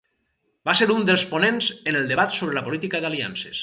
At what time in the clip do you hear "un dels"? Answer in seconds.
0.93-1.27